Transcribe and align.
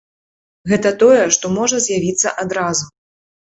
Гэта 0.71 0.91
тое, 1.03 1.19
што 1.37 1.53
можа 1.59 1.77
з'явіцца 1.89 2.35
адразу. 2.47 2.85